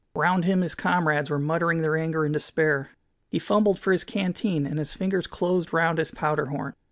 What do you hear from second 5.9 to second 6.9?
his powder horn.